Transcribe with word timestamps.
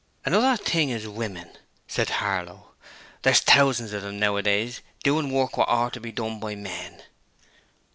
'Another 0.25 0.57
thing 0.57 0.89
is 0.89 1.07
women,' 1.07 1.55
said 1.87 2.09
Harlow, 2.09 2.71
'there's 3.21 3.39
thousands 3.41 3.93
of 3.93 4.03
'em 4.03 4.17
nowadays 4.17 4.81
doin' 5.03 5.29
work 5.29 5.57
wot 5.57 5.69
oughter 5.69 5.99
be 5.99 6.11
done 6.11 6.39
by 6.39 6.55
men.' 6.55 7.03